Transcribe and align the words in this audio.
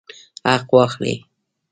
حق 0.47 0.67
واخلئ 0.73 1.15